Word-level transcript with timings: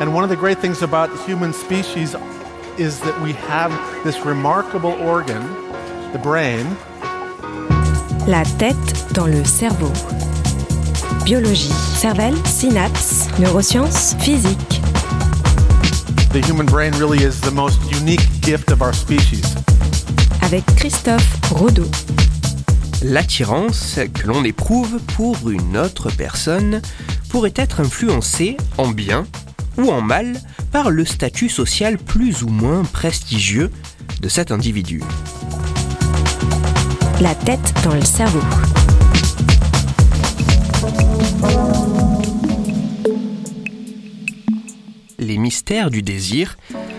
And 0.00 0.12
one 0.12 0.24
of 0.24 0.28
the 0.28 0.36
great 0.36 0.58
things 0.58 0.82
about 0.82 1.08
human 1.24 1.52
species 1.52 2.16
is 2.78 2.98
that 3.00 3.20
we 3.22 3.32
have 3.32 3.70
this 4.02 4.18
remarkable 4.26 4.90
organ, 4.90 5.40
the 6.12 6.18
brain. 6.18 6.66
La 8.26 8.42
tête 8.58 9.12
dans 9.14 9.26
le 9.26 9.44
cerveau. 9.44 9.92
Biologie, 11.24 11.72
cervelle, 11.96 12.36
synapses, 12.44 13.28
neurosciences, 13.38 14.16
physique. 14.18 14.80
The 16.32 16.40
human 16.44 16.66
brain 16.66 16.92
really 16.98 17.22
is 17.22 17.40
the 17.40 17.52
most 17.52 17.78
unique 17.92 18.26
gift 18.42 18.72
of 18.72 18.82
our 18.82 18.92
species. 18.92 19.54
Avec 20.42 20.64
Christophe 20.76 21.40
Rodeau. 21.52 21.88
L'attirance 23.00 24.00
que 24.12 24.26
l'on 24.26 24.42
éprouve 24.42 24.98
pour 25.16 25.48
une 25.48 25.76
autre 25.76 26.10
personne 26.10 26.82
pourrait 27.28 27.54
être 27.54 27.80
influencée 27.80 28.56
en 28.76 28.88
bien 28.88 29.26
ou 29.78 29.90
en 29.90 30.00
mal 30.00 30.34
par 30.72 30.90
le 30.90 31.04
statut 31.04 31.48
social 31.48 31.98
plus 31.98 32.42
ou 32.42 32.48
moins 32.48 32.84
prestigieux 32.84 33.70
de 34.20 34.28
cet 34.28 34.50
individu. 34.50 35.02
La 37.20 37.34
tête 37.34 37.74
dans 37.84 37.94
le 37.94 38.04
cerveau. 38.04 38.40
Les 45.18 45.38
mystères 45.38 45.90
du 45.90 46.02
désir 46.02 46.58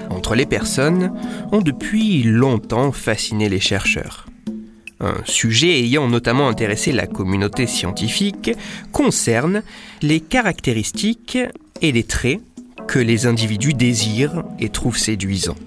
entre 0.09 0.35
les 0.35 0.45
personnes 0.45 1.13
ont 1.51 1.61
depuis 1.61 2.23
longtemps 2.23 2.91
fasciné 2.91 3.49
les 3.49 3.59
chercheurs. 3.59 4.25
Un 4.99 5.15
sujet 5.25 5.79
ayant 5.81 6.07
notamment 6.07 6.47
intéressé 6.47 6.91
la 6.91 7.05
communauté 7.05 7.67
scientifique 7.67 8.51
concerne 8.91 9.61
les 10.01 10.21
caractéristiques 10.21 11.37
et 11.81 11.91
les 11.91 12.03
traits 12.03 12.39
que 12.87 12.99
les 12.99 13.25
individus 13.25 13.73
désirent 13.73 14.43
et 14.59 14.69
trouvent 14.69 14.97
séduisants. 14.97 15.57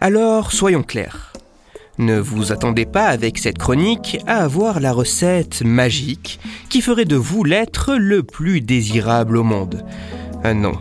Alors, 0.00 0.52
soyons 0.52 0.82
clairs. 0.82 1.32
Ne 1.96 2.18
vous 2.18 2.50
attendez 2.50 2.86
pas 2.86 3.06
avec 3.06 3.38
cette 3.38 3.58
chronique 3.58 4.18
à 4.26 4.42
avoir 4.42 4.80
la 4.80 4.92
recette 4.92 5.62
magique 5.62 6.40
qui 6.68 6.80
ferait 6.80 7.04
de 7.04 7.14
vous 7.14 7.44
l'être 7.44 7.94
le 7.94 8.24
plus 8.24 8.60
désirable 8.60 9.36
au 9.36 9.44
monde. 9.44 9.84
Ah 10.42 10.54
non. 10.54 10.74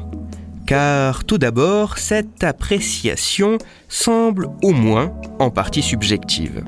Car 0.66 1.24
tout 1.24 1.38
d'abord, 1.38 2.00
cette 2.00 2.44
appréciation 2.44 3.60
semble 3.90 4.48
au 4.64 4.72
moins 4.72 5.14
en 5.38 5.52
partie 5.52 5.84
subjective. 5.84 6.64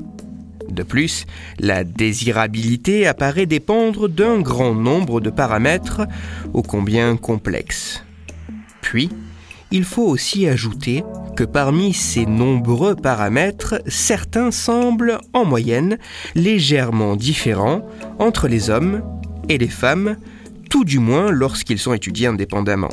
De 0.68 0.82
plus, 0.82 1.26
la 1.58 1.82
désirabilité 1.82 3.06
apparaît 3.06 3.46
dépendre 3.46 4.08
d'un 4.08 4.40
grand 4.40 4.74
nombre 4.74 5.20
de 5.20 5.30
paramètres 5.30 6.02
ô 6.54 6.62
combien 6.62 7.16
complexes. 7.16 8.05
Puis, 8.86 9.10
il 9.72 9.82
faut 9.82 10.04
aussi 10.04 10.46
ajouter 10.46 11.02
que 11.34 11.42
parmi 11.42 11.92
ces 11.92 12.24
nombreux 12.24 12.94
paramètres, 12.94 13.82
certains 13.88 14.52
semblent 14.52 15.18
en 15.32 15.44
moyenne 15.44 15.98
légèrement 16.36 17.16
différents 17.16 17.84
entre 18.20 18.46
les 18.46 18.70
hommes 18.70 19.02
et 19.48 19.58
les 19.58 19.66
femmes, 19.66 20.16
tout 20.70 20.84
du 20.84 21.00
moins 21.00 21.32
lorsqu'ils 21.32 21.80
sont 21.80 21.94
étudiés 21.94 22.28
indépendamment. 22.28 22.92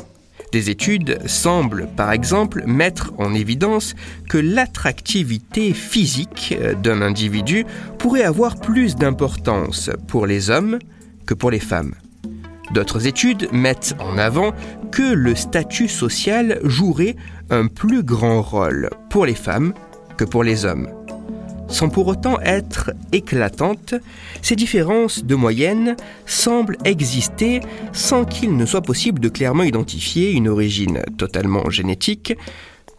Des 0.50 0.68
études 0.68 1.20
semblent 1.26 1.86
par 1.96 2.10
exemple 2.10 2.64
mettre 2.66 3.12
en 3.18 3.32
évidence 3.32 3.94
que 4.28 4.38
l'attractivité 4.38 5.72
physique 5.72 6.56
d'un 6.82 7.02
individu 7.02 7.66
pourrait 8.00 8.24
avoir 8.24 8.56
plus 8.56 8.96
d'importance 8.96 9.90
pour 10.08 10.26
les 10.26 10.50
hommes 10.50 10.80
que 11.24 11.34
pour 11.34 11.52
les 11.52 11.60
femmes. 11.60 11.94
D'autres 12.74 13.06
études 13.06 13.48
mettent 13.52 13.94
en 14.00 14.18
avant 14.18 14.52
que 14.90 15.14
le 15.14 15.36
statut 15.36 15.86
social 15.86 16.58
jouerait 16.64 17.14
un 17.48 17.68
plus 17.68 18.02
grand 18.02 18.42
rôle 18.42 18.90
pour 19.10 19.26
les 19.26 19.36
femmes 19.36 19.74
que 20.16 20.24
pour 20.24 20.42
les 20.42 20.64
hommes. 20.64 20.88
Sans 21.68 21.88
pour 21.88 22.08
autant 22.08 22.40
être 22.40 22.90
éclatantes, 23.12 23.94
ces 24.42 24.56
différences 24.56 25.24
de 25.24 25.36
moyenne 25.36 25.94
semblent 26.26 26.76
exister 26.84 27.60
sans 27.92 28.24
qu'il 28.24 28.56
ne 28.56 28.66
soit 28.66 28.82
possible 28.82 29.20
de 29.20 29.28
clairement 29.28 29.62
identifier 29.62 30.32
une 30.32 30.48
origine 30.48 31.04
totalement 31.16 31.70
génétique, 31.70 32.34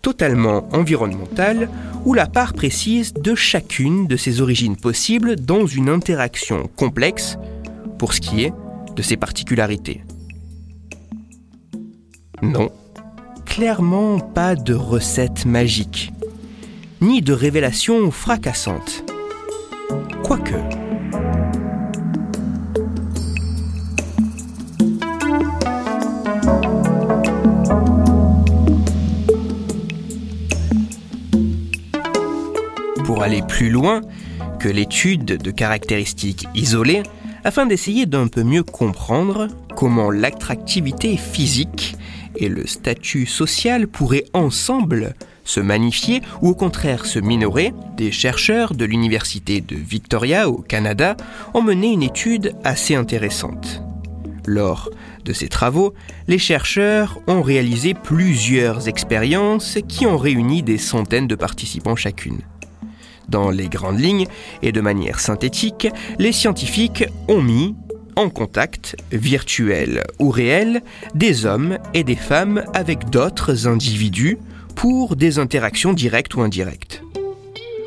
totalement 0.02 0.70
environnementale 0.72 1.68
ou 2.06 2.14
la 2.14 2.28
part 2.28 2.54
précise 2.54 3.14
de 3.14 3.36
chacune 3.36 4.08
de 4.08 4.16
ces 4.16 4.40
origines 4.40 4.78
possibles 4.78 5.36
dans 5.36 5.68
une 5.68 5.90
interaction 5.90 6.70
complexe 6.78 7.38
pour 7.98 8.14
ce 8.14 8.22
qui 8.22 8.46
est 8.46 8.54
de 8.96 9.02
ses 9.02 9.18
particularités. 9.18 10.04
Non, 12.42 12.72
clairement 13.46 14.20
pas 14.20 14.56
de 14.56 14.74
recette 14.74 15.46
magique, 15.46 16.12
ni 17.02 17.22
de 17.22 17.34
révélation 17.34 18.12
fracassante. 18.12 19.04
Quoique. 20.24 20.56
Pour 33.06 33.24
aller 33.24 33.42
plus 33.48 33.70
loin 33.70 34.02
que 34.60 34.68
l'étude 34.68 35.26
de 35.26 35.52
caractéristiques 35.52 36.48
isolées, 36.56 37.04
afin 37.46 37.68
d'essayer 37.68 38.08
d'un 38.08 38.28
peu 38.28 38.44
mieux 38.44 38.64
comprendre 38.64 39.48
comment 39.76 40.10
l'attractivité 40.10 41.16
physique 41.16 41.96
et 42.36 42.50
le 42.50 42.68
statut 42.68 43.28
social 43.28 43.88
pourraient 43.88 44.26
ensemble 44.34 45.14
se 45.46 45.60
magnifier 45.60 46.22
ou 46.42 46.50
au 46.50 46.56
contraire 46.56 47.06
se 47.06 47.20
minorer, 47.20 47.72
des 47.96 48.12
chercheurs 48.12 48.74
de 48.74 48.84
l'Université 48.84 49.62
de 49.62 49.76
Victoria 49.76 50.50
au 50.50 50.58
Canada 50.58 51.16
ont 51.54 51.62
mené 51.62 51.94
une 51.94 52.04
étude 52.04 52.54
assez 52.64 52.96
intéressante. 52.96 53.84
Lors 54.48 54.90
de 55.24 55.32
ces 55.32 55.48
travaux, 55.48 55.94
les 56.28 56.40
chercheurs 56.40 57.20
ont 57.28 57.44
réalisé 57.44 57.94
plusieurs 57.94 58.88
expériences 58.88 59.78
qui 59.88 60.08
ont 60.08 60.18
réuni 60.18 60.64
des 60.64 60.80
centaines 60.80 61.28
de 61.28 61.36
participants 61.36 61.96
chacune. 61.96 62.42
Dans 63.30 63.50
les 63.50 63.68
grandes 63.68 64.00
lignes 64.00 64.28
et 64.62 64.72
de 64.72 64.82
manière 64.82 65.20
synthétique, 65.20 65.88
les 66.20 66.32
scientifiques 66.32 67.06
ont 67.28 67.42
mis 67.42 67.76
en 68.16 68.30
contact, 68.30 68.96
virtuel 69.12 70.04
ou 70.20 70.30
réel, 70.30 70.82
des 71.16 71.46
hommes 71.46 71.78
et 71.94 72.04
des 72.04 72.16
femmes 72.16 72.64
avec 72.74 73.10
d'autres 73.10 73.68
individus 73.68 74.38
pour 74.76 75.16
des 75.16 75.40
interactions 75.40 75.94
directes 75.94 76.36
ou 76.36 76.42
indirectes. 76.42 77.02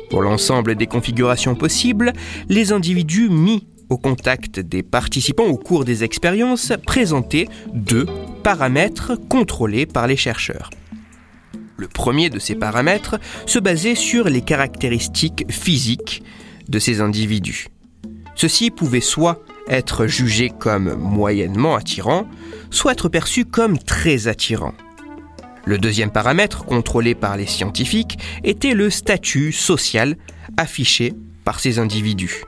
Pour 0.09 0.21
l'ensemble 0.21 0.75
des 0.75 0.87
configurations 0.87 1.55
possibles, 1.55 2.13
les 2.47 2.71
individus 2.71 3.29
mis 3.29 3.67
au 3.89 3.97
contact 3.97 4.59
des 4.59 4.83
participants 4.83 5.45
au 5.45 5.57
cours 5.57 5.83
des 5.83 6.03
expériences 6.03 6.73
présentaient 6.85 7.47
deux 7.73 8.05
paramètres 8.43 9.15
contrôlés 9.29 9.85
par 9.85 10.07
les 10.07 10.17
chercheurs. 10.17 10.69
Le 11.79 11.87
premier 11.87 12.29
de 12.29 12.39
ces 12.39 12.55
paramètres 12.55 13.17
se 13.45 13.57
basait 13.57 13.95
sur 13.95 14.25
les 14.27 14.41
caractéristiques 14.41 15.49
physiques 15.49 16.23
de 16.67 16.77
ces 16.77 16.99
individus. 16.99 17.69
Ceux-ci 18.35 18.69
pouvaient 18.69 18.99
soit 18.99 19.41
être 19.69 20.05
jugés 20.05 20.49
comme 20.49 20.93
moyennement 20.95 21.77
attirants, 21.77 22.27
soit 22.69 22.91
être 22.91 23.07
perçus 23.07 23.45
comme 23.45 23.77
très 23.77 24.27
attirants. 24.27 24.73
Le 25.63 25.77
deuxième 25.77 26.11
paramètre, 26.11 26.65
contrôlé 26.65 27.15
par 27.15 27.37
les 27.37 27.47
scientifiques, 27.47 28.17
était 28.43 28.73
le 28.73 28.89
statut 28.89 29.53
social 29.53 30.17
affiché 30.57 31.13
par 31.45 31.61
ces 31.61 31.79
individus. 31.79 32.43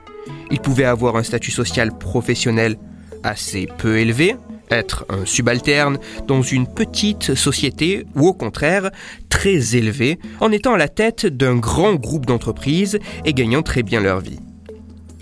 Ils 0.50 0.60
pouvaient 0.60 0.84
avoir 0.84 1.16
un 1.16 1.22
statut 1.22 1.52
social 1.52 1.96
professionnel 1.96 2.76
assez 3.22 3.66
peu 3.78 3.98
élevé, 3.98 4.36
être 4.70 5.04
un 5.08 5.24
subalterne 5.24 5.98
dans 6.26 6.42
une 6.42 6.66
petite 6.66 7.34
société 7.34 8.06
ou 8.14 8.28
au 8.28 8.32
contraire 8.32 8.90
très 9.28 9.76
élevé 9.76 10.18
en 10.40 10.52
étant 10.52 10.74
à 10.74 10.78
la 10.78 10.88
tête 10.88 11.26
d'un 11.26 11.56
grand 11.56 11.94
groupe 11.94 12.26
d'entreprises 12.26 12.98
et 13.24 13.34
gagnant 13.34 13.62
très 13.62 13.82
bien 13.82 14.00
leur 14.00 14.20
vie. 14.20 14.38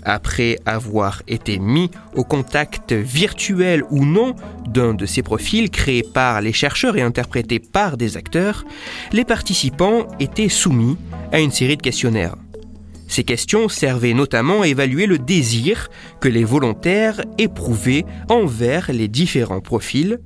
Après 0.03 0.57
avoir 0.65 1.21
été 1.27 1.59
mis 1.59 1.91
au 2.15 2.23
contact 2.23 2.91
virtuel 2.91 3.83
ou 3.91 4.03
non 4.03 4.35
d'un 4.67 4.93
de 4.93 5.05
ces 5.05 5.21
profils 5.21 5.69
créés 5.69 6.03
par 6.03 6.41
les 6.41 6.53
chercheurs 6.53 6.97
et 6.97 7.01
interprétés 7.01 7.59
par 7.59 7.97
des 7.97 8.17
acteurs, 8.17 8.65
les 9.11 9.25
participants 9.25 10.07
étaient 10.19 10.49
soumis 10.49 10.97
à 11.31 11.39
une 11.39 11.51
série 11.51 11.77
de 11.77 11.83
questionnaires. 11.83 12.35
Ces 13.11 13.25
questions 13.25 13.67
servaient 13.67 14.13
notamment 14.13 14.61
à 14.61 14.67
évaluer 14.69 15.05
le 15.05 15.17
désir 15.17 15.89
que 16.21 16.29
les 16.29 16.45
volontaires 16.45 17.21
éprouvaient 17.37 18.05
envers 18.29 18.89
les 18.93 19.09
différents 19.09 19.59
profils, 19.59 20.21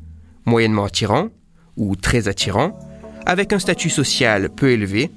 moyennement 0.45 0.83
attirants 0.83 1.29
ou 1.77 1.95
très 1.95 2.27
attirants, 2.27 2.77
avec 3.25 3.53
un 3.53 3.59
statut 3.59 3.89
social 3.89 4.51
peu 4.55 4.69
élevé 4.69 5.09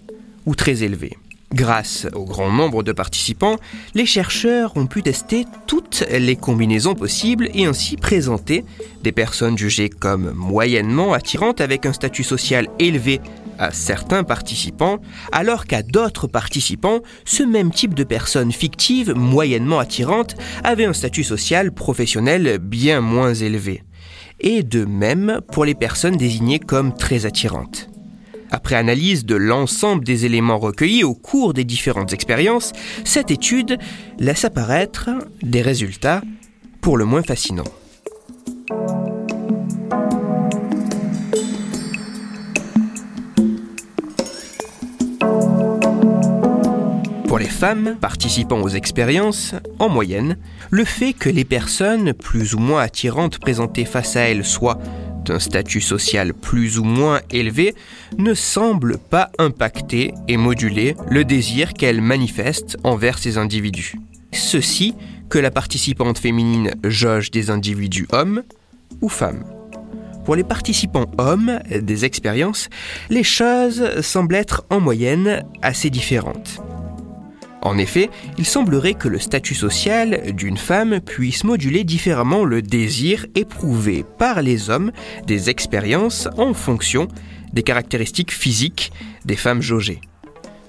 ou 0.46 0.54
très 0.54 0.82
élevé. 0.82 1.18
Grâce 1.52 2.06
au 2.14 2.24
grand 2.24 2.50
nombre 2.50 2.82
de 2.82 2.92
participants, 2.92 3.56
les 3.94 4.06
chercheurs 4.06 4.74
ont 4.78 4.86
pu 4.86 5.02
tester 5.02 5.44
toutes 5.66 6.06
les 6.10 6.36
combinaisons 6.36 6.94
possibles 6.94 7.50
et 7.52 7.66
ainsi 7.66 7.98
présenter 7.98 8.64
des 9.02 9.12
personnes 9.12 9.58
jugées 9.58 9.90
comme 9.90 10.32
moyennement 10.32 11.12
attirantes 11.12 11.60
avec 11.60 11.84
un 11.84 11.92
statut 11.92 12.24
social 12.24 12.66
élevé 12.78 13.20
à 13.58 13.72
certains 13.72 14.24
participants, 14.24 14.98
alors 15.32 15.66
qu'à 15.66 15.82
d'autres 15.82 16.26
participants, 16.26 17.00
ce 17.24 17.42
même 17.42 17.72
type 17.72 17.94
de 17.94 18.04
personnes 18.04 18.52
fictives 18.52 19.14
moyennement 19.14 19.78
attirantes 19.78 20.36
avait 20.64 20.84
un 20.84 20.92
statut 20.92 21.24
social 21.24 21.72
professionnel 21.72 22.58
bien 22.58 23.00
moins 23.00 23.34
élevé. 23.34 23.82
Et 24.40 24.62
de 24.62 24.84
même 24.84 25.40
pour 25.52 25.64
les 25.64 25.74
personnes 25.74 26.16
désignées 26.16 26.60
comme 26.60 26.96
très 26.96 27.26
attirantes. 27.26 27.90
Après 28.50 28.76
analyse 28.76 29.26
de 29.26 29.34
l'ensemble 29.34 30.04
des 30.04 30.24
éléments 30.24 30.58
recueillis 30.58 31.04
au 31.04 31.14
cours 31.14 31.52
des 31.52 31.64
différentes 31.64 32.12
expériences, 32.12 32.72
cette 33.04 33.30
étude 33.30 33.78
laisse 34.18 34.44
apparaître 34.44 35.10
des 35.42 35.60
résultats 35.60 36.22
pour 36.80 36.96
le 36.96 37.04
moins 37.04 37.22
fascinants. 37.22 37.64
Femmes 47.48 47.96
participant 48.00 48.60
aux 48.60 48.68
expériences, 48.68 49.54
en 49.78 49.88
moyenne, 49.88 50.36
le 50.70 50.84
fait 50.84 51.12
que 51.12 51.28
les 51.28 51.44
personnes 51.44 52.12
plus 52.12 52.54
ou 52.54 52.58
moins 52.58 52.82
attirantes 52.82 53.38
présentées 53.38 53.84
face 53.84 54.16
à 54.16 54.22
elles 54.22 54.44
soient 54.44 54.78
d'un 55.24 55.38
statut 55.38 55.80
social 55.80 56.32
plus 56.32 56.78
ou 56.78 56.84
moins 56.84 57.20
élevé 57.30 57.74
ne 58.16 58.34
semble 58.34 58.98
pas 58.98 59.30
impacter 59.38 60.14
et 60.26 60.36
moduler 60.36 60.96
le 61.10 61.24
désir 61.24 61.74
qu'elles 61.74 62.00
manifestent 62.00 62.76
envers 62.84 63.18
ces 63.18 63.36
individus. 63.36 63.96
Ceci 64.32 64.94
que 65.28 65.38
la 65.38 65.50
participante 65.50 66.18
féminine 66.18 66.70
jauge 66.84 67.30
des 67.30 67.50
individus 67.50 68.06
hommes 68.12 68.42
ou 69.02 69.08
femmes. 69.08 69.44
Pour 70.24 70.36
les 70.36 70.44
participants 70.44 71.10
hommes 71.16 71.60
des 71.70 72.04
expériences, 72.04 72.68
les 73.08 73.24
choses 73.24 74.00
semblent 74.02 74.34
être 74.34 74.64
en 74.70 74.80
moyenne 74.80 75.42
assez 75.62 75.90
différentes. 75.90 76.60
En 77.62 77.76
effet, 77.76 78.08
il 78.38 78.46
semblerait 78.46 78.94
que 78.94 79.08
le 79.08 79.18
statut 79.18 79.54
social 79.54 80.32
d'une 80.32 80.56
femme 80.56 81.00
puisse 81.00 81.44
moduler 81.44 81.84
différemment 81.84 82.44
le 82.44 82.62
désir 82.62 83.26
éprouvé 83.34 84.04
par 84.18 84.42
les 84.42 84.70
hommes 84.70 84.92
des 85.26 85.50
expériences 85.50 86.28
en 86.36 86.54
fonction 86.54 87.08
des 87.52 87.62
caractéristiques 87.62 88.32
physiques 88.32 88.92
des 89.24 89.36
femmes 89.36 89.62
jaugées. 89.62 90.00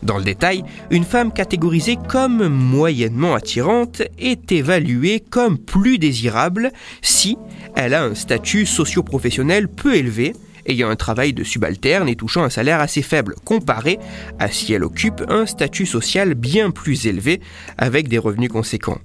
Dans 0.01 0.17
le 0.17 0.23
détail, 0.23 0.63
une 0.91 1.03
femme 1.03 1.33
catégorisée 1.33 1.97
comme 2.07 2.47
moyennement 2.47 3.35
attirante 3.35 4.01
est 4.17 4.51
évaluée 4.51 5.19
comme 5.19 5.57
plus 5.57 5.97
désirable 5.97 6.71
si 7.01 7.37
elle 7.75 7.93
a 7.93 8.03
un 8.03 8.15
statut 8.15 8.65
socio-professionnel 8.65 9.67
peu 9.67 9.95
élevé, 9.95 10.33
ayant 10.69 10.89
un 10.89 10.95
travail 10.95 11.33
de 11.33 11.43
subalterne 11.43 12.07
et 12.07 12.15
touchant 12.15 12.43
un 12.43 12.49
salaire 12.49 12.79
assez 12.79 13.01
faible, 13.01 13.35
comparé 13.43 13.99
à 14.39 14.49
si 14.49 14.73
elle 14.73 14.83
occupe 14.83 15.23
un 15.27 15.45
statut 15.45 15.85
social 15.85 16.35
bien 16.35 16.71
plus 16.71 17.07
élevé 17.07 17.41
avec 17.77 18.07
des 18.07 18.17
revenus 18.17 18.49
conséquents. 18.49 18.99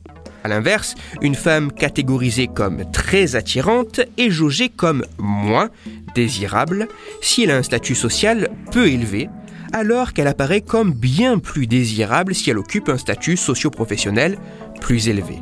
A 0.44 0.48
l'inverse, 0.48 0.94
une 1.22 1.34
femme 1.34 1.72
catégorisée 1.72 2.48
comme 2.48 2.84
très 2.92 3.34
attirante 3.34 4.00
est 4.18 4.30
jaugée 4.30 4.68
comme 4.68 5.06
moins 5.16 5.70
désirable 6.14 6.86
si 7.22 7.44
elle 7.44 7.50
a 7.50 7.56
un 7.56 7.62
statut 7.62 7.94
social 7.94 8.50
peu 8.70 8.88
élevé, 8.88 9.30
alors 9.72 10.12
qu'elle 10.12 10.28
apparaît 10.28 10.60
comme 10.60 10.92
bien 10.92 11.38
plus 11.38 11.66
désirable 11.66 12.34
si 12.34 12.50
elle 12.50 12.58
occupe 12.58 12.90
un 12.90 12.98
statut 12.98 13.38
socio-professionnel 13.38 14.38
plus 14.82 15.08
élevé. 15.08 15.38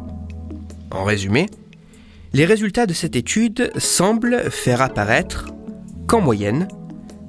En 0.92 1.02
résumé, 1.02 1.48
les 2.32 2.44
résultats 2.44 2.86
de 2.86 2.94
cette 2.94 3.16
étude 3.16 3.72
semblent 3.76 4.50
faire 4.50 4.82
apparaître 4.82 5.46
qu'en 6.12 6.20
moyenne, 6.20 6.69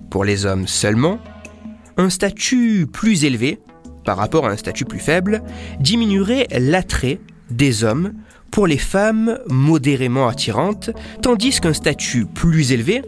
pour 0.10 0.26
les 0.26 0.46
hommes 0.46 0.68
seulement, 0.68 1.18
un 1.96 2.10
statut 2.10 2.86
plus 2.86 3.24
élevé, 3.24 3.60
par 4.04 4.18
rapport 4.18 4.46
à 4.46 4.50
un 4.50 4.58
statut 4.58 4.84
plus 4.84 5.00
faible, 5.00 5.42
diminuerait 5.80 6.48
l'attrait 6.52 7.22
des 7.50 7.86
hommes 7.86 8.12
pour 8.52 8.68
les 8.68 8.78
femmes 8.78 9.40
modérément 9.50 10.28
attirantes, 10.28 10.90
tandis 11.22 11.62
qu'un 11.62 11.72
statut 11.72 12.26
plus 12.26 12.74
élevé, 12.74 13.04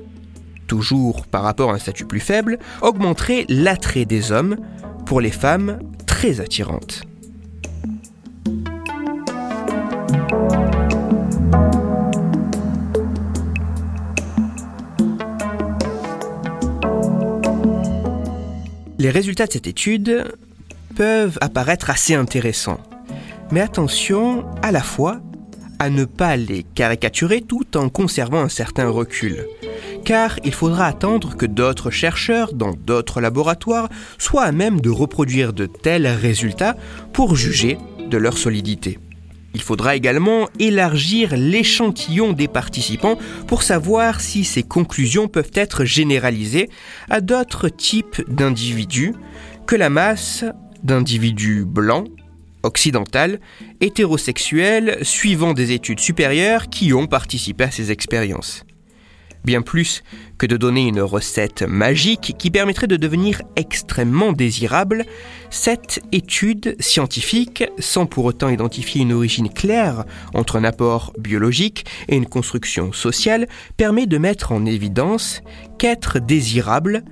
toujours 0.66 1.28
par 1.28 1.44
rapport 1.44 1.72
à 1.72 1.74
un 1.74 1.80
statut 1.80 2.06
plus 2.06 2.22
faible, 2.22 2.58
augmenterait 2.82 3.44
l'attrait 3.50 4.06
des 4.06 4.32
hommes 4.32 4.56
pour 5.06 5.20
les 5.20 5.30
femmes 5.30 5.80
très 6.06 6.40
attirantes. 6.40 7.02
Les 19.06 19.12
résultats 19.12 19.46
de 19.46 19.52
cette 19.52 19.68
étude 19.68 20.26
peuvent 20.96 21.38
apparaître 21.40 21.92
assez 21.92 22.16
intéressants. 22.16 22.80
Mais 23.52 23.62
attention 23.62 24.44
à 24.64 24.72
la 24.72 24.82
fois 24.82 25.22
à 25.78 25.92
ne 25.92 26.06
pas 26.06 26.36
les 26.38 26.64
caricaturer 26.64 27.42
tout 27.42 27.78
en 27.78 27.90
conservant 27.90 28.42
un 28.42 28.50
certain 28.50 28.90
recul. 28.90 29.46
Car 30.06 30.40
il 30.44 30.56
faudra 30.56 30.88
attendre 30.88 31.38
que 31.38 31.46
d'autres 31.46 31.92
chercheurs 31.92 32.54
dans 32.54 32.74
d'autres 32.74 33.22
laboratoires 33.22 33.90
soient 34.18 34.46
à 34.46 34.52
même 34.52 34.82
de 34.82 34.90
reproduire 34.90 35.54
de 35.54 35.68
tels 35.68 36.08
résultats 36.08 36.76
pour 37.14 37.36
juger 37.36 37.78
de 38.10 38.18
leur 38.18 38.40
solidité. 38.40 38.98
Il 39.56 39.62
faudra 39.62 39.96
également 39.96 40.50
élargir 40.60 41.38
l'échantillon 41.38 42.34
des 42.34 42.50
participants 42.50 43.18
pour 43.48 43.64
savoir 43.64 44.20
si 44.20 44.44
ces 44.44 44.64
conclusions 44.64 45.30
peuvent 45.30 45.54
être 45.54 45.86
généralisées 45.86 46.70
à 47.10 47.22
d'autres 47.22 47.70
types 47.70 48.22
d'individus 48.28 49.14
que 49.66 49.78
la 49.78 49.90
masse 49.90 50.44
d'individus 50.84 51.64
blancs, 51.66 52.10
occidentaux, 52.64 53.40
hétérosexuels, 53.80 54.98
suivant 55.04 55.54
des 55.54 55.72
études 55.72 56.02
supérieures 56.02 56.70
qui 56.70 56.92
ont 56.92 57.08
participé 57.08 57.64
à 57.64 57.72
ces 57.72 57.94
expériences 57.94 58.65
bien 59.46 59.62
plus 59.62 60.04
que 60.38 60.46
de 60.46 60.58
donner 60.58 60.88
une 60.88 61.02
recette 61.02 61.62
magique 61.62 62.36
qui 62.38 62.52
permettrait 62.52 62.88
de 62.88 62.98
devenir 62.98 63.42
extrêmement 63.56 64.34
désirable, 64.34 65.06
cette 65.50 66.02
étude 66.12 66.76
scientifique, 66.80 67.64
sans 67.80 68.06
pour 68.06 68.26
autant 68.26 68.50
identifier 68.50 69.02
une 69.02 69.14
origine 69.14 69.50
claire 69.50 70.04
entre 70.34 70.58
un 70.58 70.64
apport 70.64 71.14
biologique 71.18 71.86
et 72.10 72.18
une 72.18 72.26
construction 72.26 72.92
sociale, 72.92 73.48
permet 73.78 74.08
de 74.08 74.18
mettre 74.18 74.52
en 74.52 74.66
évidence 74.66 75.42
qu'être 75.78 76.20
désirable 76.20 77.04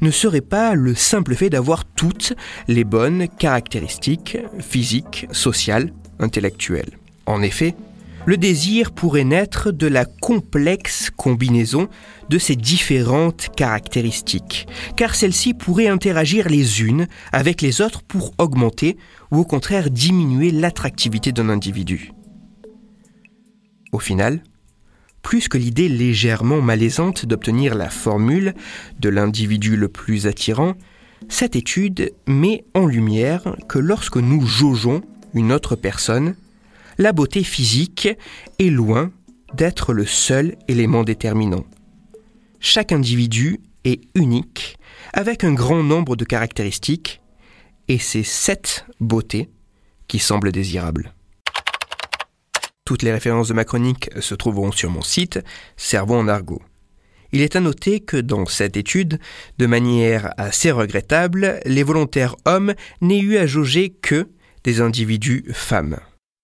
ne 0.00 0.10
serait 0.10 0.40
pas 0.40 0.74
le 0.74 0.94
simple 0.94 1.34
fait 1.34 1.50
d'avoir 1.50 1.84
toutes 1.84 2.34
les 2.68 2.84
bonnes 2.84 3.26
caractéristiques 3.28 4.38
physiques, 4.60 5.26
sociales, 5.32 5.92
intellectuelles. 6.20 6.98
En 7.26 7.42
effet, 7.42 7.74
le 8.26 8.36
désir 8.36 8.92
pourrait 8.92 9.24
naître 9.24 9.70
de 9.70 9.86
la 9.86 10.04
complexe 10.04 11.10
combinaison 11.16 11.88
de 12.28 12.38
ces 12.38 12.56
différentes 12.56 13.48
caractéristiques, 13.56 14.66
car 14.96 15.14
celles-ci 15.14 15.54
pourraient 15.54 15.88
interagir 15.88 16.48
les 16.48 16.82
unes 16.82 17.06
avec 17.32 17.62
les 17.62 17.80
autres 17.80 18.02
pour 18.02 18.32
augmenter 18.38 18.96
ou 19.30 19.38
au 19.38 19.44
contraire 19.44 19.90
diminuer 19.90 20.50
l'attractivité 20.50 21.32
d'un 21.32 21.48
individu. 21.48 22.12
Au 23.92 23.98
final, 23.98 24.42
plus 25.22 25.48
que 25.48 25.58
l'idée 25.58 25.88
légèrement 25.88 26.60
malaisante 26.60 27.26
d'obtenir 27.26 27.74
la 27.74 27.90
formule 27.90 28.54
de 29.00 29.08
l'individu 29.08 29.76
le 29.76 29.88
plus 29.88 30.26
attirant, 30.26 30.74
cette 31.28 31.56
étude 31.56 32.12
met 32.26 32.64
en 32.74 32.86
lumière 32.86 33.56
que 33.68 33.78
lorsque 33.78 34.16
nous 34.16 34.46
jaugeons 34.46 35.02
une 35.34 35.52
autre 35.52 35.76
personne, 35.76 36.34
la 36.98 37.12
beauté 37.12 37.44
physique 37.44 38.08
est 38.58 38.70
loin 38.70 39.12
d'être 39.54 39.92
le 39.92 40.04
seul 40.04 40.56
élément 40.66 41.04
déterminant. 41.04 41.64
Chaque 42.60 42.92
individu 42.92 43.60
est 43.84 44.00
unique, 44.16 44.76
avec 45.12 45.44
un 45.44 45.54
grand 45.54 45.82
nombre 45.84 46.16
de 46.16 46.24
caractéristiques, 46.24 47.22
et 47.86 47.98
c'est 47.98 48.24
cette 48.24 48.84
beauté 49.00 49.48
qui 50.08 50.18
semble 50.18 50.50
désirable. 50.50 51.14
Toutes 52.84 53.02
les 53.02 53.12
références 53.12 53.48
de 53.48 53.54
ma 53.54 53.64
chronique 53.64 54.10
se 54.20 54.34
trouveront 54.34 54.72
sur 54.72 54.90
mon 54.90 55.02
site 55.02 55.38
Cerveau 55.76 56.16
en 56.16 56.26
argot. 56.26 56.62
Il 57.30 57.42
est 57.42 57.56
à 57.56 57.60
noter 57.60 58.00
que 58.00 58.16
dans 58.16 58.46
cette 58.46 58.76
étude, 58.76 59.20
de 59.58 59.66
manière 59.66 60.32
assez 60.38 60.70
regrettable, 60.70 61.60
les 61.64 61.82
volontaires 61.82 62.34
hommes 62.46 62.74
n'aient 63.02 63.20
eu 63.20 63.36
à 63.36 63.46
jauger 63.46 63.90
que 63.90 64.28
des 64.64 64.80
individus 64.80 65.44
femmes. 65.52 65.98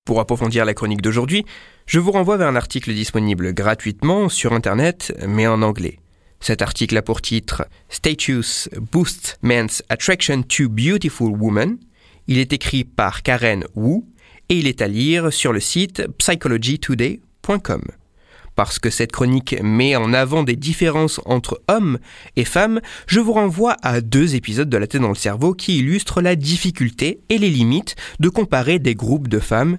Pour 0.07 0.21
approfondir 0.21 0.67
la 0.67 0.75
chronique 0.75 1.01
d'aujourd'hui, 1.01 1.47
je 1.87 1.99
vous 1.99 2.13
renvoie 2.13 2.37
vers 2.37 2.49
un 2.49 2.57
article 2.57 2.93
disponible 2.93 3.55
gratuitement 3.55 4.29
sur 4.29 4.53
Internet, 4.53 5.15
mais 5.27 5.47
en 5.47 5.63
anglais. 5.63 5.99
Cet 6.41 6.61
article 6.61 6.99
a 6.99 7.01
pour 7.01 7.23
titre 7.23 7.67
Status 7.89 8.69
Boosts 8.93 9.39
Men's 9.41 9.83
Attraction 9.89 10.43
to 10.43 10.69
Beautiful 10.69 11.31
Women 11.31 11.79
Il 12.27 12.37
est 12.37 12.53
écrit 12.53 12.85
par 12.85 13.23
Karen 13.23 13.65
Wu 13.77 14.03
et 14.51 14.59
il 14.59 14.67
est 14.67 14.83
à 14.83 14.89
lire 14.89 15.33
sur 15.33 15.55
le 15.55 15.61
site 15.61 16.07
psychologytoday.com. 16.19 17.83
Parce 18.57 18.79
que 18.79 18.91
cette 18.91 19.11
chronique 19.11 19.57
met 19.63 19.97
en 19.97 20.13
avant 20.13 20.43
des 20.43 20.55
différences 20.55 21.19
entre 21.25 21.63
hommes 21.67 21.99
et 22.37 22.45
femmes, 22.45 22.83
je 23.07 23.21
vous 23.21 23.33
renvoie 23.33 23.79
à 23.83 24.03
deux 24.03 24.35
épisodes 24.35 24.69
de 24.69 24.77
La 24.77 24.87
tête 24.87 25.01
dans 25.01 25.09
le 25.09 25.15
cerveau 25.15 25.55
qui 25.55 25.79
illustrent 25.79 26.21
la 26.21 26.37
difficulté 26.37 27.21
et 27.31 27.39
les 27.39 27.49
limites 27.49 27.97
de 28.21 28.29
comparer 28.29 28.79
des 28.79 28.95
groupes 28.95 29.29
de 29.29 29.39
femmes 29.39 29.79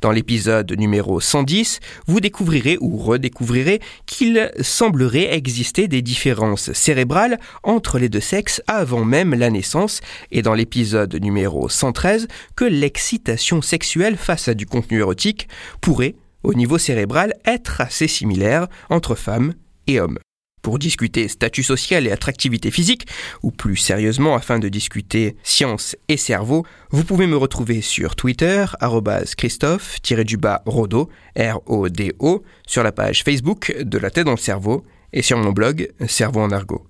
Dans 0.00 0.10
l'épisode 0.10 0.72
numéro 0.72 1.20
110, 1.20 1.78
vous 2.08 2.18
découvrirez 2.18 2.78
ou 2.80 2.96
redécouvrirez 2.96 3.80
qu'il 4.04 4.50
semblerait 4.60 5.34
exister 5.34 5.86
des 5.86 6.02
différences 6.02 6.72
cérébrales 6.72 7.38
entre 7.62 8.00
les 8.00 8.08
deux 8.08 8.20
sexes 8.20 8.60
avant 8.66 9.04
même 9.04 9.34
la 9.34 9.50
naissance, 9.50 10.00
et 10.32 10.42
dans 10.42 10.54
l'épisode 10.54 11.14
numéro 11.14 11.68
113, 11.68 12.26
que 12.56 12.64
l'excitation 12.64 13.62
sexuelle 13.62 14.16
face 14.16 14.48
à 14.48 14.54
du 14.54 14.66
contenu 14.66 14.98
érotique 14.98 15.48
pourrait, 15.80 16.16
au 16.42 16.52
niveau 16.54 16.78
cérébral, 16.78 17.34
être 17.44 17.80
assez 17.80 18.08
similaire 18.08 18.66
entre 18.88 19.14
femmes 19.14 19.54
et 19.86 20.00
hommes. 20.00 20.18
Pour 20.62 20.78
discuter 20.78 21.28
statut 21.28 21.62
social 21.62 22.06
et 22.06 22.12
attractivité 22.12 22.70
physique, 22.70 23.06
ou 23.42 23.50
plus 23.50 23.76
sérieusement 23.76 24.34
afin 24.34 24.58
de 24.58 24.68
discuter 24.68 25.36
science 25.42 25.96
et 26.08 26.16
cerveau, 26.16 26.66
vous 26.90 27.04
pouvez 27.04 27.26
me 27.26 27.36
retrouver 27.36 27.80
sur 27.80 28.16
Twitter, 28.16 28.66
Christophe-Rodo, 29.36 31.08
R-O-D-O, 31.36 32.42
sur 32.66 32.82
la 32.82 32.92
page 32.92 33.24
Facebook 33.24 33.74
de 33.80 33.98
La 33.98 34.10
tête 34.10 34.26
dans 34.26 34.32
le 34.32 34.36
cerveau, 34.36 34.84
et 35.12 35.22
sur 35.22 35.38
mon 35.38 35.52
blog 35.52 35.90
Cerveau 36.06 36.40
en 36.40 36.50
argot. 36.50 36.89